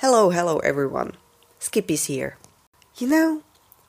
Hello, 0.00 0.30
hello 0.30 0.58
everyone. 0.60 1.14
Skippy's 1.58 2.04
here. 2.04 2.38
You 2.98 3.08
know, 3.08 3.42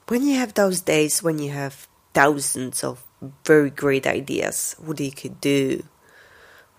when 0.07 0.25
you 0.25 0.39
have 0.39 0.55
those 0.55 0.81
days 0.81 1.21
when 1.21 1.37
you 1.37 1.51
have 1.51 1.87
thousands 2.15 2.83
of 2.83 3.05
very 3.45 3.69
great 3.69 4.07
ideas, 4.07 4.75
what 4.79 4.99
you 4.99 5.11
could 5.11 5.39
do, 5.39 5.83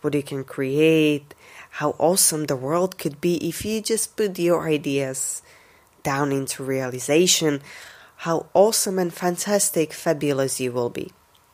what 0.01 0.15
you 0.15 0.25
can 0.25 0.43
create, 0.43 1.33
how 1.79 1.95
awesome 2.01 2.47
the 2.47 2.57
world 2.57 2.99
could 2.99 3.21
be 3.21 3.37
if 3.49 3.65
you 3.65 3.81
just 3.81 4.17
put 4.17 4.37
your 4.37 4.67
ideas 4.67 5.43
down 6.03 6.33
into 6.33 6.65
realization, 6.65 7.63
how 8.27 8.47
awesome 8.53 8.99
and 8.99 9.15
fantastic, 9.15 9.93
fabulous 9.93 10.59
you 10.59 10.73
will 10.73 10.91
be. 10.91 11.13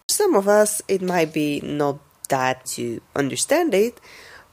For 0.09 0.15
some 0.15 0.35
of 0.35 0.49
us, 0.49 0.81
it 0.89 1.03
might 1.03 1.35
be 1.35 1.61
not 1.61 1.99
that 2.31 2.65
to 2.81 3.03
understand 3.15 3.75
it, 3.75 4.01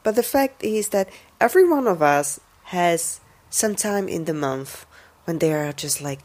but 0.04 0.18
the 0.18 0.24
fact 0.24 0.62
is 0.62 0.90
that 0.90 1.08
every 1.40 1.66
one 1.66 1.88
of 1.88 2.02
us 2.02 2.42
has 2.74 3.22
some 3.50 3.76
time 3.76 4.10
in 4.10 4.26
the 4.26 4.34
month 4.34 4.86
when 5.26 5.38
they 5.38 5.54
are 5.54 5.72
just 5.72 6.02
like 6.02 6.22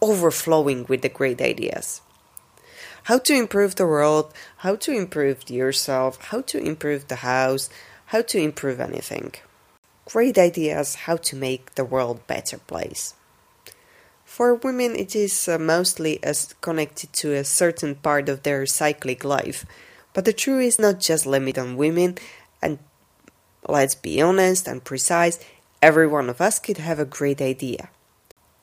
overflowing 0.00 0.86
with 0.88 1.02
the 1.02 1.08
great 1.08 1.42
ideas. 1.42 2.00
How 3.04 3.18
to 3.18 3.34
improve 3.34 3.74
the 3.74 3.86
world, 3.86 4.32
how 4.58 4.76
to 4.76 4.92
improve 4.92 5.50
yourself, 5.50 6.22
how 6.26 6.42
to 6.42 6.58
improve 6.58 7.08
the 7.08 7.16
house, 7.16 7.68
how 8.06 8.22
to 8.22 8.38
improve 8.38 8.78
anything. 8.78 9.34
Great 10.06 10.38
ideas 10.38 11.06
how 11.06 11.16
to 11.16 11.36
make 11.36 11.74
the 11.74 11.84
world 11.84 12.26
better 12.26 12.58
place. 12.58 13.14
For 14.24 14.54
women, 14.54 14.94
it 14.94 15.16
is 15.16 15.48
uh, 15.48 15.58
mostly 15.58 16.22
as 16.22 16.54
connected 16.60 17.12
to 17.14 17.34
a 17.34 17.42
certain 17.42 17.96
part 17.96 18.28
of 18.28 18.44
their 18.44 18.64
cyclic 18.64 19.24
life, 19.24 19.66
but 20.14 20.24
the 20.24 20.32
truth 20.32 20.64
is 20.64 20.78
not 20.78 21.00
just 21.00 21.26
limited 21.26 21.60
on 21.60 21.76
women, 21.76 22.16
and 22.62 22.78
let's 23.68 23.96
be 23.96 24.22
honest 24.22 24.68
and 24.68 24.84
precise, 24.84 25.38
Every 25.82 26.06
one 26.06 26.28
of 26.28 26.40
us 26.40 26.58
could 26.58 26.76
have 26.76 26.98
a 26.98 27.04
great 27.04 27.40
idea. 27.40 27.88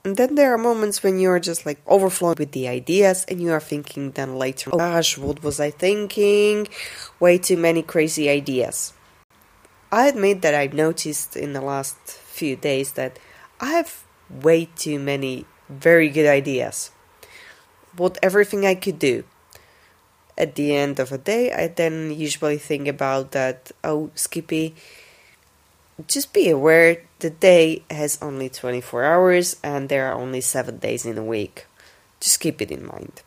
And 0.06 0.16
then 0.16 0.36
there 0.36 0.54
are 0.54 0.58
moments 0.58 1.04
when 1.04 1.20
you're 1.20 1.40
just 1.40 1.66
like 1.66 1.82
overflowing 1.88 2.38
with 2.40 2.52
the 2.52 2.68
ideas 2.68 3.26
and 3.28 3.42
you 3.42 3.52
are 3.52 3.60
thinking 3.60 4.12
then 4.12 4.38
later, 4.38 4.70
oh 4.72 4.78
gosh, 4.78 5.18
what 5.18 5.44
was 5.44 5.60
I 5.60 5.72
thinking? 5.72 6.68
Way 7.20 7.38
too 7.40 7.58
many 7.58 7.82
crazy 7.82 8.30
ideas. 8.30 8.94
I 9.92 10.08
admit 10.08 10.44
that 10.44 10.54
I've 10.54 10.74
noticed 10.74 11.36
in 11.36 11.54
the 11.54 11.62
last 11.62 11.98
few 12.08 12.56
days 12.56 12.94
that 12.94 13.20
I 13.60 13.72
have 13.72 14.04
way 14.30 14.70
too 14.76 15.00
many 15.00 15.46
very 15.70 16.10
good 16.10 16.28
ideas. 16.28 16.92
What 17.96 18.18
everything 18.22 18.66
I 18.66 18.76
could 18.76 19.00
do. 19.00 19.24
At 20.38 20.54
the 20.54 20.76
end 20.76 21.00
of 21.00 21.12
a 21.12 21.18
day, 21.18 21.52
I 21.52 21.68
then 21.68 22.12
usually 22.12 22.60
think 22.60 22.88
about 22.88 23.32
that, 23.32 23.72
oh, 23.84 24.12
Skippy, 24.14 24.76
just 26.08 26.32
be 26.32 26.50
aware 26.50 27.07
the 27.20 27.30
day 27.30 27.84
has 27.90 28.20
only 28.22 28.50
24 28.50 29.04
hours 29.04 29.56
and 29.64 29.90
there 29.90 30.06
are 30.08 30.14
only 30.14 30.42
7 30.42 30.78
days 30.78 31.06
in 31.06 31.18
a 31.18 31.24
week. 31.24 31.66
Just 32.20 32.40
keep 32.40 32.62
it 32.62 32.72
in 32.72 32.86
mind. 32.86 33.22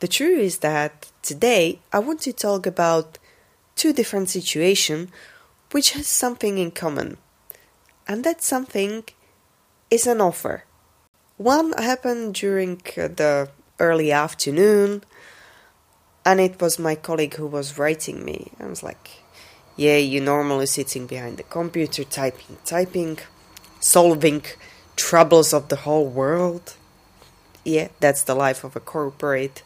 The 0.00 0.08
truth 0.08 0.40
is 0.40 0.58
that 0.58 1.10
today 1.22 1.80
I 1.92 1.98
want 1.98 2.20
to 2.22 2.32
talk 2.32 2.66
about 2.66 3.18
two 3.76 3.92
different 3.92 4.30
situations 4.30 5.10
which 5.72 5.92
has 5.92 6.06
something 6.06 6.58
in 6.58 6.70
common. 6.70 7.18
And 8.08 8.24
that 8.24 8.42
something 8.42 9.04
is 9.90 10.06
an 10.06 10.20
offer. 10.20 10.64
One 11.36 11.72
happened 11.74 12.34
during 12.34 12.76
the 12.94 13.50
early 13.78 14.12
afternoon 14.12 15.04
and 16.24 16.40
it 16.40 16.60
was 16.60 16.78
my 16.78 16.94
colleague 16.94 17.34
who 17.34 17.46
was 17.46 17.78
writing 17.78 18.24
me. 18.24 18.52
I 18.60 18.66
was 18.66 18.82
like, 18.82 19.22
yeah, 19.80 19.96
you're 19.96 20.22
normally 20.22 20.66
sitting 20.66 21.06
behind 21.06 21.38
the 21.38 21.42
computer, 21.42 22.04
typing, 22.04 22.58
typing, 22.66 23.18
solving 23.80 24.42
troubles 24.94 25.54
of 25.54 25.70
the 25.70 25.76
whole 25.76 26.06
world. 26.06 26.74
Yeah, 27.64 27.88
that's 27.98 28.22
the 28.22 28.34
life 28.34 28.62
of 28.62 28.76
a 28.76 28.80
corporate. 28.80 29.62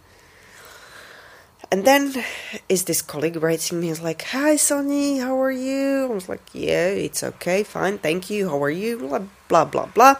And 1.72 1.84
then 1.84 2.24
is 2.68 2.84
this 2.84 3.02
colleague 3.02 3.42
writing 3.42 3.80
me? 3.80 3.88
He's 3.88 4.02
like, 4.02 4.22
"Hi, 4.30 4.54
Sonny, 4.54 5.18
how 5.18 5.34
are 5.42 5.50
you?" 5.50 6.04
I 6.04 6.14
was 6.14 6.28
like, 6.28 6.46
"Yeah, 6.52 6.94
it's 7.06 7.24
okay, 7.24 7.64
fine, 7.64 7.98
thank 7.98 8.30
you. 8.30 8.48
How 8.50 8.62
are 8.62 8.70
you?" 8.70 8.98
Blah 8.98 9.26
blah 9.48 9.64
blah 9.64 9.86
blah. 9.86 10.16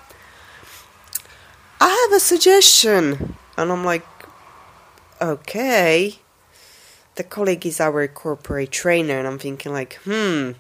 I 1.81 1.89
have 2.01 2.13
a 2.17 2.19
suggestion, 2.19 3.37
and 3.57 3.71
I'm 3.71 3.85
like, 3.85 4.07
"Okay." 5.23 6.24
The 7.17 7.25
colleague 7.25 7.67
is 7.67 7.81
our 7.81 8.07
corporate 8.09 8.71
trainer, 8.71 9.19
and 9.19 9.27
I'm 9.27 9.39
thinking 9.39 9.73
like, 9.73 9.95
hmm, 10.05 10.53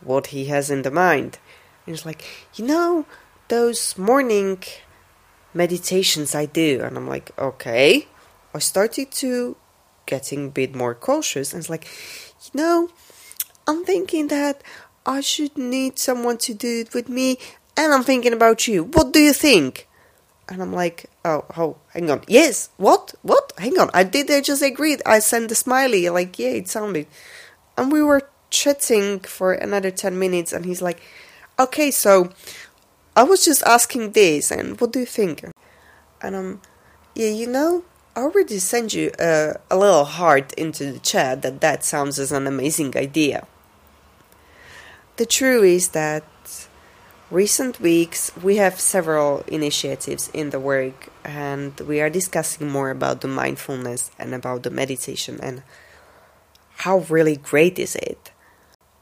what 0.00 0.28
he 0.28 0.46
has 0.46 0.70
in 0.70 0.82
the 0.82 0.90
mind. 0.90 1.38
And 1.86 1.94
it's 1.94 2.06
like, 2.06 2.24
you 2.54 2.66
know, 2.66 3.06
those 3.48 3.98
morning 3.98 4.62
meditations 5.52 6.34
I 6.34 6.46
do, 6.46 6.80
and 6.82 6.96
I'm 6.96 7.08
like, 7.08 7.30
okay. 7.38 8.06
I 8.54 8.58
started 8.58 9.10
to 9.12 9.56
getting 10.06 10.46
a 10.46 10.50
bit 10.50 10.74
more 10.74 10.94
cautious, 10.94 11.52
and 11.52 11.60
it's 11.60 11.70
like, 11.70 11.86
you 12.44 12.60
know, 12.60 12.88
I'm 13.66 13.84
thinking 13.84 14.28
that 14.28 14.62
I 15.04 15.20
should 15.20 15.56
need 15.56 15.98
someone 15.98 16.38
to 16.38 16.54
do 16.54 16.80
it 16.80 16.94
with 16.94 17.08
me, 17.08 17.38
and 17.76 17.92
I'm 17.92 18.04
thinking 18.04 18.32
about 18.32 18.66
you. 18.68 18.84
What 18.84 19.12
do 19.12 19.20
you 19.20 19.32
think? 19.32 19.88
And 20.48 20.62
I'm 20.62 20.72
like, 20.72 21.06
oh, 21.24 21.44
oh, 21.56 21.76
hang 21.92 22.10
on. 22.10 22.22
Yes, 22.26 22.70
what? 22.76 23.14
What? 23.22 23.52
Hang 23.58 23.78
on. 23.78 23.90
I 23.94 24.04
did 24.04 24.30
I 24.30 24.40
just 24.40 24.62
agreed. 24.62 25.02
I 25.06 25.18
sent 25.18 25.48
the 25.48 25.54
smiley. 25.54 26.08
Like, 26.08 26.38
yeah, 26.38 26.50
it 26.50 26.68
sounded. 26.68 27.06
And 27.76 27.90
we 27.90 28.02
were 28.02 28.28
chatting 28.50 29.20
for 29.20 29.52
another 29.52 29.90
10 29.90 30.18
minutes, 30.18 30.52
and 30.52 30.64
he's 30.64 30.82
like, 30.82 31.00
okay, 31.58 31.90
so 31.90 32.30
I 33.16 33.22
was 33.24 33.44
just 33.44 33.62
asking 33.64 34.12
this, 34.12 34.50
and 34.50 34.80
what 34.80 34.92
do 34.92 35.00
you 35.00 35.06
think? 35.06 35.44
And 36.20 36.36
I'm, 36.36 36.60
yeah, 37.14 37.28
you 37.28 37.46
know, 37.46 37.84
I 38.14 38.20
already 38.20 38.58
sent 38.58 38.94
you 38.94 39.10
a, 39.18 39.54
a 39.70 39.76
little 39.76 40.04
heart 40.04 40.52
into 40.54 40.92
the 40.92 40.98
chat 40.98 41.42
that 41.42 41.60
that 41.62 41.82
sounds 41.84 42.18
as 42.18 42.30
an 42.30 42.46
amazing 42.46 42.96
idea. 42.96 43.46
The 45.16 45.26
truth 45.26 45.64
is 45.64 45.88
that 45.88 46.24
recent 47.32 47.80
weeks 47.80 48.30
we 48.42 48.56
have 48.56 48.78
several 48.78 49.42
initiatives 49.48 50.28
in 50.34 50.50
the 50.50 50.60
work 50.60 51.08
and 51.24 51.80
we 51.80 51.98
are 51.98 52.10
discussing 52.10 52.68
more 52.68 52.90
about 52.90 53.22
the 53.22 53.28
mindfulness 53.28 54.10
and 54.18 54.34
about 54.34 54.62
the 54.64 54.70
meditation 54.70 55.40
and 55.42 55.62
how 56.76 56.98
really 57.08 57.36
great 57.36 57.78
is 57.78 57.96
it. 57.96 58.30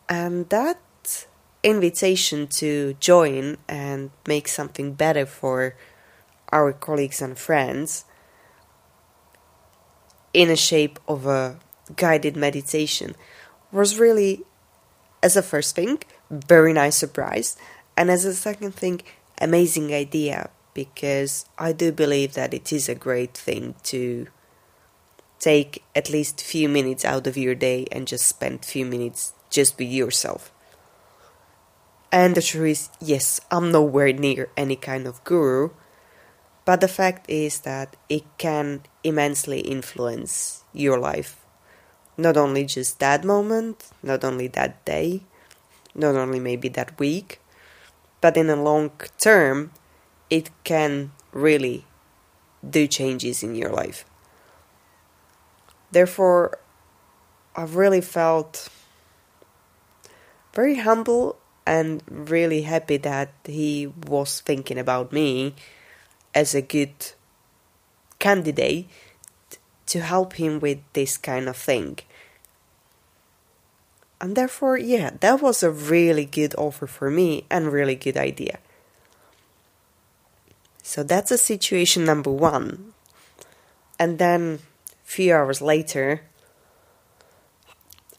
And 0.08 0.48
that 0.50 0.78
invitation 1.64 2.46
to 2.46 2.94
join 3.00 3.56
and 3.68 4.12
make 4.28 4.46
something 4.46 4.92
better 4.92 5.26
for 5.26 5.74
our 6.52 6.72
colleagues 6.72 7.20
and 7.20 7.36
friends 7.36 8.04
in 10.32 10.50
a 10.50 10.56
shape 10.56 11.00
of 11.08 11.26
a 11.26 11.58
guided 11.96 12.36
meditation 12.36 13.16
was 13.72 13.98
really 13.98 14.44
as 15.20 15.36
a 15.36 15.42
first 15.42 15.74
thing 15.74 15.98
very 16.30 16.72
nice 16.72 16.94
surprise 16.94 17.56
and 18.00 18.10
as 18.10 18.24
a 18.24 18.32
second 18.32 18.74
thing, 18.74 19.02
amazing 19.42 19.92
idea 19.92 20.48
because 20.72 21.44
I 21.58 21.72
do 21.72 21.92
believe 21.92 22.32
that 22.32 22.54
it 22.54 22.72
is 22.72 22.88
a 22.88 22.94
great 22.94 23.34
thing 23.34 23.74
to 23.92 24.26
take 25.38 25.84
at 25.94 26.08
least 26.08 26.40
few 26.40 26.66
minutes 26.66 27.04
out 27.04 27.26
of 27.26 27.36
your 27.36 27.54
day 27.54 27.86
and 27.92 28.08
just 28.08 28.26
spend 28.26 28.64
few 28.64 28.86
minutes 28.86 29.34
just 29.50 29.76
with 29.78 29.88
yourself. 29.90 30.50
And 32.10 32.34
the 32.34 32.40
truth 32.40 32.64
is, 32.64 32.88
yes, 33.02 33.38
I'm 33.50 33.70
nowhere 33.70 34.14
near 34.14 34.48
any 34.56 34.76
kind 34.76 35.06
of 35.06 35.22
guru, 35.24 35.68
but 36.64 36.80
the 36.80 36.88
fact 36.88 37.28
is 37.28 37.60
that 37.68 37.96
it 38.08 38.24
can 38.38 38.80
immensely 39.04 39.60
influence 39.60 40.64
your 40.72 40.98
life. 40.98 41.44
Not 42.16 42.38
only 42.38 42.64
just 42.64 42.98
that 43.00 43.24
moment, 43.24 43.90
not 44.02 44.24
only 44.24 44.48
that 44.48 44.82
day, 44.86 45.24
not 45.94 46.14
only 46.14 46.40
maybe 46.40 46.70
that 46.70 46.98
week, 46.98 47.40
but 48.20 48.36
in 48.36 48.50
a 48.50 48.56
long 48.56 48.90
term, 49.18 49.70
it 50.28 50.50
can 50.64 51.12
really 51.32 51.86
do 52.68 52.86
changes 52.86 53.42
in 53.42 53.54
your 53.54 53.70
life. 53.70 54.04
Therefore, 55.90 56.58
I've 57.56 57.76
really 57.76 58.00
felt 58.00 58.68
very 60.54 60.76
humble 60.76 61.38
and 61.66 62.02
really 62.08 62.62
happy 62.62 62.96
that 62.98 63.32
he 63.44 63.86
was 63.86 64.40
thinking 64.40 64.78
about 64.78 65.12
me 65.12 65.54
as 66.34 66.54
a 66.54 66.62
good 66.62 66.94
candidate 68.18 68.88
to 69.86 70.00
help 70.00 70.34
him 70.34 70.60
with 70.60 70.78
this 70.92 71.16
kind 71.16 71.48
of 71.48 71.56
thing. 71.56 71.98
And 74.20 74.36
therefore, 74.36 74.76
yeah, 74.76 75.10
that 75.20 75.40
was 75.40 75.62
a 75.62 75.70
really 75.70 76.26
good 76.26 76.54
offer 76.56 76.86
for 76.86 77.10
me 77.10 77.46
and 77.50 77.72
really 77.72 77.94
good 77.94 78.18
idea. 78.18 78.58
So 80.82 81.02
that's 81.02 81.30
a 81.30 81.38
situation 81.38 82.04
number 82.04 82.30
one. 82.30 82.92
And 83.98 84.18
then 84.18 84.58
a 85.04 85.06
few 85.06 85.34
hours 85.34 85.62
later, 85.62 86.22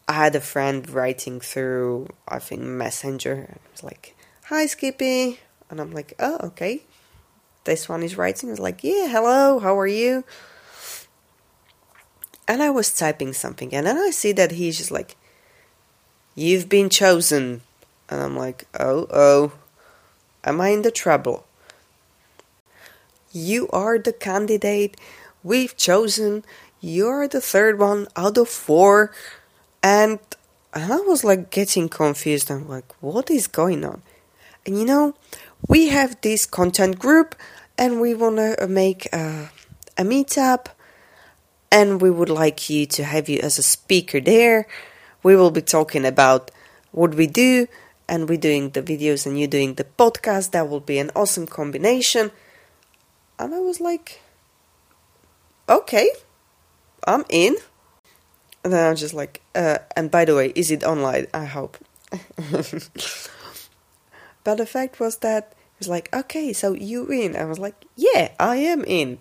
I 0.08 0.14
had 0.14 0.36
a 0.36 0.42
friend 0.42 0.90
writing 0.90 1.40
through, 1.40 2.08
I 2.28 2.40
think, 2.40 2.62
Messenger. 2.62 3.48
It 3.56 3.62
was 3.72 3.84
like, 3.84 4.16
Hi, 4.46 4.66
Skippy. 4.66 5.40
And 5.70 5.80
I'm 5.80 5.92
like, 5.92 6.14
Oh, 6.18 6.38
okay. 6.44 6.84
This 7.66 7.88
one 7.88 8.02
is 8.02 8.18
writing. 8.18 8.50
I 8.50 8.54
was 8.54 8.60
like, 8.60 8.84
Yeah, 8.84 9.08
hello, 9.08 9.60
how 9.60 9.78
are 9.78 9.88
you? 9.88 10.24
And 12.48 12.64
I 12.64 12.72
was 12.72 12.94
typing 12.94 13.34
something, 13.34 13.74
and 13.74 13.86
then 13.86 13.98
I 13.98 14.10
see 14.10 14.34
that 14.34 14.52
he's 14.52 14.78
just 14.78 14.92
like, 14.92 15.16
You've 16.36 16.70
been 16.70 16.90
chosen. 16.90 17.62
And 18.10 18.22
I'm 18.22 18.38
like, 18.38 18.68
Oh, 18.80 19.08
oh. 19.12 19.52
Am 20.44 20.60
I 20.60 20.70
in 20.70 20.82
the 20.82 20.92
trouble? 20.92 21.46
You 23.32 23.70
are 23.70 24.00
the 24.00 24.14
candidate 24.14 24.98
we've 25.44 25.78
chosen. 25.78 26.44
You're 26.82 27.28
the 27.28 27.42
third 27.42 27.80
one 27.80 28.08
out 28.16 28.38
of 28.38 28.50
four. 28.50 29.14
And 29.84 30.20
I 30.74 30.98
was 30.98 31.24
like 31.24 31.52
getting 31.52 31.90
confused. 31.90 32.50
I'm 32.50 32.68
like, 32.68 32.92
what 33.02 33.30
is 33.30 33.48
going 33.48 33.86
on? 33.86 34.02
And 34.66 34.78
you 34.78 34.86
know, 34.86 35.16
we 35.68 35.90
have 35.90 36.20
this 36.22 36.46
content 36.46 37.00
group 37.00 37.36
and 37.78 38.02
we 38.02 38.14
want 38.14 38.38
to 38.38 38.64
uh, 38.64 38.68
make 38.68 39.08
a, 39.14 39.50
a 39.98 40.04
meetup 40.04 40.68
and 41.72 42.02
we 42.02 42.10
would 42.10 42.30
like 42.30 42.70
you 42.70 42.86
to 42.86 43.04
have 43.04 43.30
you 43.30 43.40
as 43.40 43.58
a 43.58 43.64
speaker 43.64 44.20
there. 44.20 44.68
We 45.24 45.36
will 45.36 45.52
be 45.52 45.62
talking 45.62 46.06
about 46.06 46.52
what 46.92 47.16
we 47.16 47.28
do 47.28 47.68
and 48.08 48.28
we're 48.28 48.38
doing 48.38 48.72
the 48.72 48.82
videos 48.82 49.26
and 49.26 49.40
you 49.40 49.48
doing 49.48 49.76
the 49.76 49.86
podcast. 49.86 50.52
That 50.52 50.70
will 50.70 50.80
be 50.80 51.00
an 51.00 51.12
awesome 51.16 51.48
combination. 51.48 52.32
And 53.40 53.56
I 53.56 53.60
was 53.60 53.80
like, 53.80 54.22
okay, 55.70 56.10
I'm 57.08 57.26
in. 57.30 57.56
And 58.64 58.74
then 58.74 58.86
I 58.86 58.90
was 58.92 59.00
just 59.00 59.14
like, 59.14 59.42
uh, 59.56 59.80
and 59.96 60.12
by 60.12 60.26
the 60.26 60.36
way, 60.36 60.52
is 60.56 60.70
it 60.70 60.84
online? 60.84 61.28
I 61.34 61.46
hope. 61.46 61.78
but 62.12 62.20
the 64.58 64.66
fact 64.66 65.00
was 65.00 65.18
that 65.18 65.54
it 65.54 65.80
was 65.80 65.88
like, 65.88 66.14
okay, 66.14 66.54
so 66.54 66.74
you 66.74 67.08
in? 67.08 67.36
I 67.36 67.46
was 67.46 67.58
like, 67.58 67.86
yeah, 67.96 68.32
I 68.40 68.58
am 68.58 68.84
in. 68.84 69.20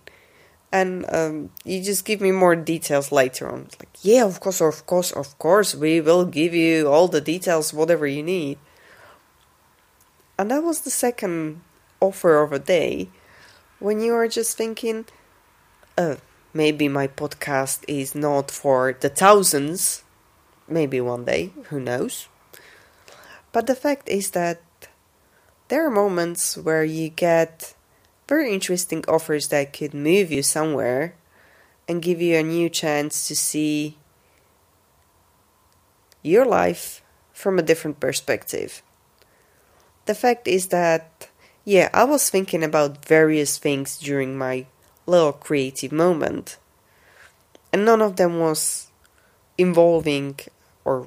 And 0.72 1.05
um, 1.08 1.50
you 1.64 1.82
just 1.82 2.05
give 2.05 2.20
me 2.20 2.31
more 2.31 2.55
details 2.55 3.11
later 3.11 3.50
on. 3.50 3.62
It's 3.62 3.81
like, 3.81 3.96
yeah, 4.02 4.25
of 4.25 4.38
course, 4.38 4.61
of 4.61 4.87
course, 4.87 5.11
of 5.11 5.37
course, 5.38 5.75
we 5.75 6.00
will 6.00 6.25
give 6.25 6.55
you 6.55 6.88
all 6.88 7.08
the 7.08 7.20
details, 7.20 7.75
whatever 7.75 8.06
you 8.06 8.22
need. 8.22 8.58
And 10.38 10.50
that 10.50 10.62
was 10.62 10.82
the 10.82 10.90
second 10.90 11.62
offer 12.00 12.40
of 12.43 12.52
a 12.52 12.58
day 12.58 13.11
when 13.81 14.00
you 14.00 14.14
are 14.14 14.28
just 14.28 14.56
thinking, 14.56 15.06
uh, 15.99 16.17
maybe 16.55 16.87
my 16.88 17.08
podcast 17.08 17.84
is 17.88 18.14
not 18.14 18.50
for 18.50 18.96
the 19.00 19.08
thousands, 19.08 20.05
maybe 20.69 21.00
one 21.00 21.25
day, 21.25 21.52
who 21.69 21.81
knows. 21.81 22.28
But 23.52 23.67
the 23.67 23.75
fact 23.75 24.08
is 24.08 24.31
that 24.31 24.61
there 25.69 25.87
are 25.87 25.90
moments 25.90 26.56
where 26.56 26.84
you 26.84 27.08
get 27.08 27.75
very 28.31 28.55
interesting 28.55 29.05
offers 29.09 29.49
that 29.49 29.75
could 29.77 29.93
move 29.93 30.32
you 30.32 30.43
somewhere 30.43 31.15
and 31.87 32.06
give 32.06 32.23
you 32.23 32.37
a 32.37 32.50
new 32.56 32.69
chance 32.71 33.29
to 33.29 33.35
see 33.35 33.99
your 36.23 36.47
life 36.47 37.03
from 37.32 37.59
a 37.59 37.67
different 37.71 37.99
perspective 37.99 38.82
the 40.11 40.15
fact 40.15 40.49
is 40.49 40.69
that, 40.75 41.29
yeah, 41.65 41.88
I 41.94 42.03
was 42.03 42.31
thinking 42.31 42.65
about 42.65 43.06
various 43.06 43.59
things 43.59 43.97
during 43.97 44.37
my 44.37 44.67
little 45.06 45.32
creative 45.32 45.93
moment, 45.93 46.59
and 47.73 47.85
none 47.85 48.03
of 48.03 48.17
them 48.17 48.41
was 48.41 48.91
involving, 49.56 50.41
or 50.85 51.06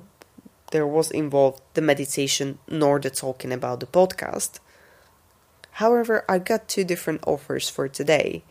there 0.71 0.87
was 0.87 1.11
involved 1.11 1.61
the 1.73 1.81
meditation 1.81 2.59
nor 2.67 2.97
the 2.97 3.09
talking 3.09 3.51
about 3.51 3.81
the 3.81 3.87
podcast. 3.87 4.59
However, 5.77 6.23
I 6.29 6.37
got 6.37 6.67
two 6.67 6.83
different 6.83 7.23
offers 7.25 7.67
for 7.67 7.87
today, 7.87 8.43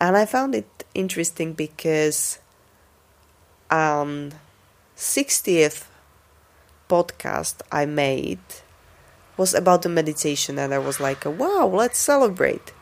and 0.00 0.16
I 0.16 0.24
found 0.24 0.54
it 0.54 0.84
interesting 0.94 1.52
because 1.52 2.38
um 3.70 4.30
60th 4.96 5.86
podcast 6.88 7.62
I 7.72 7.86
made 7.86 8.38
was 9.36 9.52
about 9.52 9.82
the 9.82 9.88
meditation, 9.88 10.58
and 10.58 10.72
I 10.72 10.78
was 10.78 11.00
like, 11.00 11.24
wow, 11.24 11.66
let's 11.66 11.98
celebrate. 11.98 12.72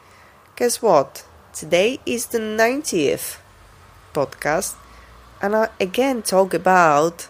Guess 0.57 0.83
what? 0.83 1.25
Today 1.55 2.01
is 2.05 2.27
the 2.27 2.41
90th 2.41 3.39
podcast, 4.13 4.75
and 5.41 5.57
I 5.57 5.71
again 5.81 6.21
talk 6.21 6.53
about 6.53 7.29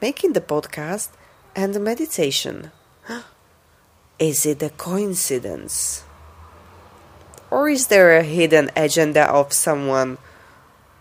making 0.00 0.34
the 0.34 0.40
podcast 0.40 1.10
and 1.56 1.74
the 1.74 1.80
meditation. 1.80 2.70
is 4.18 4.46
it 4.46 4.62
a 4.62 4.70
coincidence? 4.70 6.04
Or 7.50 7.68
is 7.68 7.86
there 7.86 8.16
a 8.16 8.22
hidden 8.22 8.70
agenda 8.76 9.24
of 9.30 9.52
someone 9.52 10.18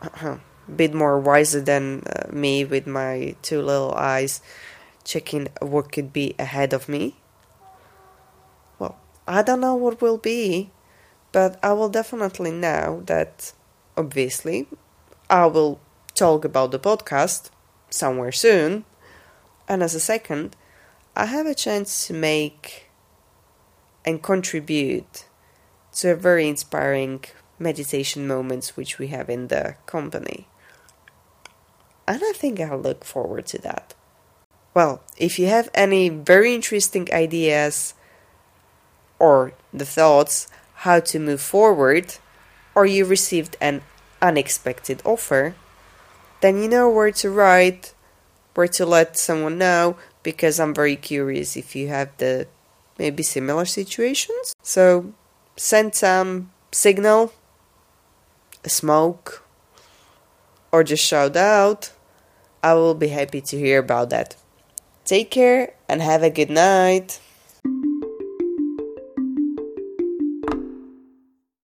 a 0.02 0.40
bit 0.74 0.94
more 0.94 1.20
wiser 1.20 1.62
than 1.62 2.04
uh, 2.04 2.32
me 2.32 2.64
with 2.64 2.88
my 2.88 3.36
two 3.42 3.62
little 3.62 3.94
eyes 3.94 4.42
checking 5.08 5.48
what 5.62 5.92
could 5.92 6.12
be 6.12 6.36
ahead 6.38 6.74
of 6.74 6.90
me. 6.90 7.16
Well, 8.78 8.98
I 9.28 9.42
don't 9.42 9.62
know 9.62 9.76
what 9.76 10.02
will 10.02 10.18
be, 10.18 10.72
but 11.32 11.58
I 11.64 11.72
will 11.74 11.90
definitely 11.90 12.52
know 12.52 13.04
that 13.06 13.54
obviously 13.96 14.68
I 15.30 15.46
will 15.46 15.80
talk 16.14 16.44
about 16.44 16.72
the 16.72 16.80
podcast 16.80 17.50
somewhere 17.90 18.34
soon. 18.34 18.84
And 19.68 19.82
as 19.82 19.96
a 19.96 20.00
second, 20.00 20.56
I 21.16 21.26
have 21.26 21.46
a 21.46 21.56
chance 21.56 22.08
to 22.08 22.14
make 22.14 22.87
and 24.08 24.24
contribute 24.24 25.26
to 25.92 26.12
a 26.12 26.16
very 26.16 26.48
inspiring 26.48 27.26
meditation 27.60 28.26
moments 28.26 28.78
which 28.78 28.98
we 28.98 29.08
have 29.08 29.30
in 29.30 29.50
the 29.50 29.76
company. 29.86 30.48
And 32.08 32.22
I 32.24 32.32
think 32.32 32.62
I'll 32.62 32.80
look 32.80 33.04
forward 33.04 33.46
to 33.48 33.58
that. 33.64 33.94
Well, 34.74 35.04
if 35.18 35.38
you 35.38 35.48
have 35.48 35.70
any 35.74 36.08
very 36.08 36.56
interesting 36.56 37.10
ideas 37.12 37.96
or 39.20 39.52
the 39.74 39.86
thoughts 39.86 40.48
how 40.86 41.02
to 41.02 41.20
move 41.20 41.42
forward, 41.42 42.16
or 42.76 42.86
you 42.86 43.04
received 43.04 43.58
an 43.60 43.82
unexpected 44.22 45.02
offer, 45.04 45.56
then 46.40 46.62
you 46.62 46.70
know 46.70 46.88
where 46.90 47.12
to 47.12 47.30
write, 47.30 47.94
where 48.54 48.70
to 48.70 48.86
let 48.86 49.18
someone 49.18 49.58
know, 49.58 49.98
because 50.24 50.60
I'm 50.60 50.74
very 50.74 50.96
curious 50.96 51.58
if 51.58 51.76
you 51.76 51.90
have 51.90 52.16
the 52.18 52.48
maybe 52.98 53.24
similar 53.24 53.66
situations. 53.66 54.56
So 54.62 55.14
send 55.56 55.96
some 55.96 56.52
signal, 56.72 57.34
a 58.64 58.70
smoke, 58.70 59.44
or 60.72 60.84
just 60.84 61.04
shout 61.04 61.36
out. 61.36 61.92
I 62.64 62.74
will 62.74 62.96
be 62.96 63.10
happy 63.10 63.42
to 63.42 63.58
hear 63.58 63.80
about 63.80 64.10
that. 64.10 64.36
Take 65.06 65.32
care 65.32 65.74
and 65.88 66.02
have 66.02 66.24
a 66.24 66.30
good 66.30 66.50
night. 66.50 67.20